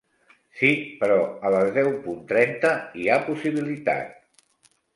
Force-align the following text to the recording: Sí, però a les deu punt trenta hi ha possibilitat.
Sí, 0.61 0.69
però 1.01 1.17
a 1.49 1.51
les 1.57 1.69
deu 1.75 1.91
punt 2.07 2.25
trenta 2.33 2.73
hi 3.03 3.07
ha 3.09 3.21
possibilitat. 3.29 4.21